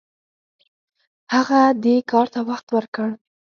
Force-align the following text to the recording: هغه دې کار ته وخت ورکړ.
هغه 1.33 1.59
دې 1.83 1.95
کار 2.11 2.27
ته 2.33 2.39
وخت 2.49 2.67
ورکړ. 2.75 3.09